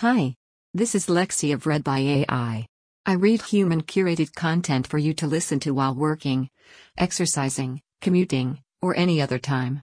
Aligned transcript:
Hi. 0.00 0.34
This 0.72 0.94
is 0.94 1.08
Lexie 1.08 1.52
of 1.52 1.66
Read 1.66 1.84
by 1.84 1.98
AI. 1.98 2.66
I 3.04 3.12
read 3.12 3.42
human 3.42 3.82
curated 3.82 4.34
content 4.34 4.86
for 4.86 4.96
you 4.96 5.12
to 5.12 5.26
listen 5.26 5.60
to 5.60 5.72
while 5.72 5.94
working, 5.94 6.48
exercising, 6.96 7.82
commuting, 8.00 8.62
or 8.80 8.96
any 8.96 9.20
other 9.20 9.38
time. 9.38 9.82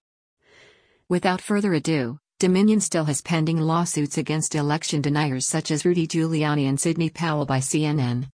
Without 1.07 1.39
further 1.39 1.71
ado, 1.75 2.17
Dominion 2.39 2.81
still 2.81 3.05
has 3.05 3.21
pending 3.21 3.59
lawsuits 3.61 4.17
against 4.17 4.55
election 4.55 5.03
deniers 5.03 5.47
such 5.47 5.69
as 5.69 5.85
Rudy 5.85 6.08
Giuliani 6.08 6.68
and 6.68 6.79
Sidney 6.79 7.12
Powell 7.12 7.46
by 7.46 7.60
CNN. 7.60 8.28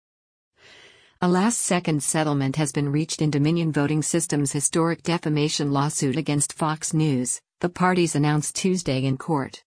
A 1.19 1.27
last 1.27 1.61
second 1.61 2.03
settlement 2.03 2.57
has 2.57 2.71
been 2.71 2.91
reached 2.91 3.23
in 3.23 3.31
Dominion 3.31 3.71
Voting 3.71 4.03
Systems' 4.03 4.51
historic 4.51 5.01
defamation 5.01 5.71
lawsuit 5.71 6.15
against 6.15 6.53
Fox 6.53 6.93
News, 6.93 7.41
the 7.59 7.69
parties 7.69 8.15
announced 8.15 8.55
Tuesday 8.55 9.03
in 9.03 9.17
court. 9.17 9.63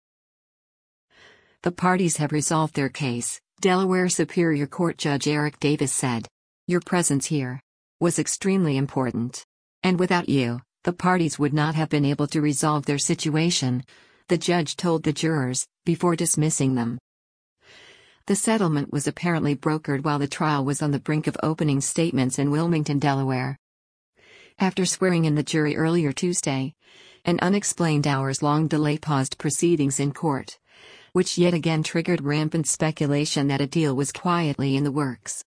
The 1.64 1.72
parties 1.72 2.18
have 2.18 2.30
resolved 2.30 2.76
their 2.76 2.88
case, 2.88 3.40
Delaware 3.60 4.08
Superior 4.08 4.68
Court 4.68 4.96
Judge 4.96 5.26
Eric 5.26 5.58
Davis 5.58 5.92
said. 5.92 6.28
Your 6.68 6.80
presence 6.80 7.26
here 7.26 7.60
was 7.98 8.20
extremely 8.20 8.76
important. 8.76 9.44
And 9.82 9.98
without 9.98 10.28
you, 10.28 10.60
the 10.84 10.92
parties 10.92 11.36
would 11.36 11.52
not 11.52 11.74
have 11.74 11.88
been 11.88 12.04
able 12.04 12.28
to 12.28 12.40
resolve 12.40 12.86
their 12.86 12.96
situation, 12.96 13.82
the 14.28 14.38
judge 14.38 14.76
told 14.76 15.02
the 15.02 15.12
jurors, 15.12 15.66
before 15.84 16.14
dismissing 16.14 16.76
them. 16.76 16.96
The 18.26 18.36
settlement 18.36 18.92
was 18.92 19.08
apparently 19.08 19.56
brokered 19.56 20.04
while 20.04 20.20
the 20.20 20.28
trial 20.28 20.64
was 20.64 20.80
on 20.80 20.92
the 20.92 21.00
brink 21.00 21.26
of 21.26 21.36
opening 21.42 21.80
statements 21.80 22.38
in 22.38 22.52
Wilmington, 22.52 23.00
Delaware. 23.00 23.58
After 24.60 24.86
swearing 24.86 25.24
in 25.24 25.34
the 25.34 25.42
jury 25.42 25.76
earlier 25.76 26.12
Tuesday, 26.12 26.74
an 27.24 27.40
unexplained 27.42 28.06
hours 28.06 28.44
long 28.44 28.68
delay 28.68 28.96
paused 28.96 29.38
proceedings 29.38 29.98
in 29.98 30.12
court 30.12 30.56
which 31.12 31.38
yet 31.38 31.54
again 31.54 31.82
triggered 31.82 32.24
rampant 32.24 32.66
speculation 32.66 33.48
that 33.48 33.60
a 33.60 33.66
deal 33.66 33.94
was 33.94 34.12
quietly 34.12 34.76
in 34.76 34.84
the 34.84 34.92
works. 34.92 35.44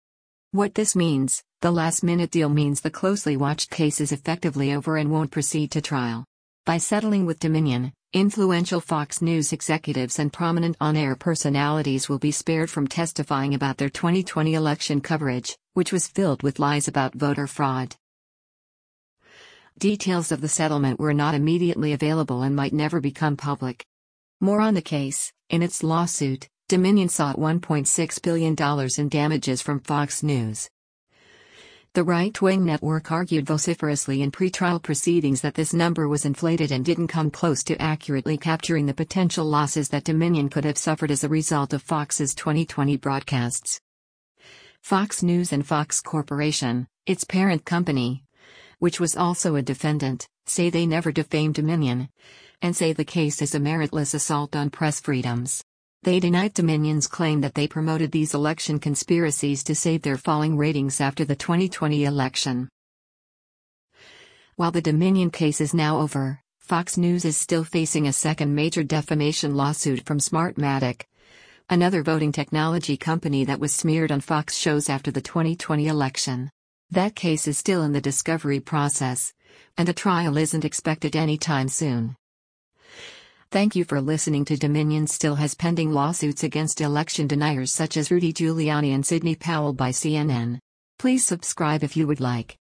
What 0.51 0.75
this 0.75 0.95
means 0.95 1.43
the 1.61 1.71
last 1.71 2.03
minute 2.03 2.31
deal 2.31 2.49
means 2.49 2.81
the 2.81 2.89
closely 2.89 3.37
watched 3.37 3.69
case 3.69 4.01
is 4.01 4.11
effectively 4.11 4.73
over 4.73 4.97
and 4.97 5.11
won't 5.11 5.29
proceed 5.29 5.69
to 5.71 5.81
trial. 5.81 6.25
By 6.65 6.79
settling 6.79 7.27
with 7.27 7.39
Dominion, 7.39 7.93
influential 8.13 8.81
Fox 8.81 9.21
News 9.21 9.53
executives 9.53 10.17
and 10.17 10.33
prominent 10.33 10.75
on 10.81 10.97
air 10.97 11.15
personalities 11.15 12.09
will 12.09 12.17
be 12.17 12.31
spared 12.31 12.71
from 12.71 12.87
testifying 12.87 13.53
about 13.53 13.77
their 13.77 13.89
2020 13.89 14.55
election 14.55 15.01
coverage, 15.01 15.55
which 15.73 15.91
was 15.91 16.07
filled 16.07 16.41
with 16.41 16.57
lies 16.57 16.87
about 16.87 17.13
voter 17.13 17.45
fraud. 17.45 17.95
Details 19.77 20.31
of 20.31 20.41
the 20.41 20.49
settlement 20.49 20.99
were 20.99 21.13
not 21.13 21.35
immediately 21.35 21.93
available 21.93 22.41
and 22.41 22.55
might 22.55 22.73
never 22.73 22.99
become 22.99 23.37
public. 23.37 23.85
More 24.43 24.59
on 24.59 24.73
the 24.73 24.81
case. 24.81 25.31
In 25.51 25.61
its 25.61 25.83
lawsuit, 25.83 26.49
Dominion 26.67 27.09
sought 27.09 27.37
$1.6 27.37 28.21
billion 28.23 28.55
in 28.97 29.09
damages 29.09 29.61
from 29.61 29.79
Fox 29.81 30.23
News. 30.23 30.67
The 31.93 32.03
right 32.03 32.41
wing 32.41 32.65
network 32.65 33.11
argued 33.11 33.45
vociferously 33.45 34.23
in 34.23 34.31
pretrial 34.31 34.81
proceedings 34.81 35.41
that 35.41 35.53
this 35.53 35.75
number 35.75 36.07
was 36.07 36.25
inflated 36.25 36.71
and 36.71 36.83
didn't 36.83 37.09
come 37.09 37.29
close 37.29 37.63
to 37.65 37.79
accurately 37.79 38.35
capturing 38.35 38.87
the 38.87 38.95
potential 38.95 39.45
losses 39.45 39.89
that 39.89 40.05
Dominion 40.05 40.49
could 40.49 40.65
have 40.65 40.77
suffered 40.77 41.11
as 41.11 41.23
a 41.23 41.29
result 41.29 41.71
of 41.71 41.83
Fox's 41.83 42.33
2020 42.33 42.97
broadcasts. 42.97 43.79
Fox 44.81 45.21
News 45.21 45.53
and 45.53 45.67
Fox 45.67 46.01
Corporation, 46.01 46.87
its 47.05 47.23
parent 47.23 47.63
company, 47.63 48.23
which 48.81 48.99
was 48.99 49.15
also 49.15 49.55
a 49.55 49.61
defendant, 49.61 50.27
say 50.45 50.69
they 50.69 50.85
never 50.85 51.11
defamed 51.11 51.55
Dominion 51.55 52.09
and 52.61 52.75
say 52.75 52.93
the 52.93 53.05
case 53.05 53.41
is 53.41 53.55
a 53.55 53.59
meritless 53.59 54.13
assault 54.13 54.55
on 54.55 54.69
press 54.69 54.99
freedoms. 54.99 55.63
They 56.03 56.19
denied 56.19 56.53
Dominion's 56.53 57.07
claim 57.07 57.41
that 57.41 57.53
they 57.53 57.67
promoted 57.67 58.11
these 58.11 58.33
election 58.33 58.79
conspiracies 58.79 59.63
to 59.65 59.75
save 59.75 60.01
their 60.01 60.17
falling 60.17 60.57
ratings 60.57 61.01
after 61.01 61.25
the 61.25 61.35
2020 61.35 62.05
election. 62.05 62.69
While 64.55 64.71
the 64.71 64.81
Dominion 64.81 65.31
case 65.31 65.61
is 65.61 65.73
now 65.73 65.99
over, 65.99 66.39
Fox 66.59 66.97
News 66.97 67.25
is 67.25 67.37
still 67.37 67.63
facing 67.63 68.07
a 68.07 68.13
second 68.13 68.53
major 68.53 68.83
defamation 68.83 69.55
lawsuit 69.55 70.05
from 70.05 70.19
Smartmatic, 70.19 71.03
another 71.69 72.03
voting 72.03 72.31
technology 72.31 72.97
company 72.97 73.45
that 73.45 73.59
was 73.59 73.73
smeared 73.73 74.11
on 74.11 74.21
Fox 74.21 74.55
shows 74.55 74.89
after 74.89 75.11
the 75.11 75.21
2020 75.21 75.87
election. 75.87 76.49
That 76.91 77.15
case 77.15 77.47
is 77.47 77.57
still 77.57 77.83
in 77.83 77.93
the 77.93 78.01
discovery 78.01 78.59
process, 78.59 79.31
and 79.77 79.87
a 79.87 79.93
trial 79.93 80.35
isn't 80.35 80.65
expected 80.65 81.15
anytime 81.15 81.69
soon. 81.69 82.17
Thank 83.49 83.77
you 83.77 83.85
for 83.85 84.01
listening 84.01 84.43
to 84.45 84.57
Dominion 84.57 85.07
still 85.07 85.35
has 85.35 85.55
pending 85.55 85.93
lawsuits 85.93 86.43
against 86.43 86.81
election 86.81 87.27
deniers 87.27 87.73
such 87.73 87.95
as 87.95 88.11
Rudy 88.11 88.33
Giuliani 88.33 88.93
and 88.93 89.05
Sidney 89.05 89.35
Powell 89.35 89.71
by 89.71 89.91
CNN. 89.91 90.59
Please 90.99 91.25
subscribe 91.25 91.81
if 91.81 91.95
you 91.95 92.07
would 92.07 92.19
like. 92.19 92.57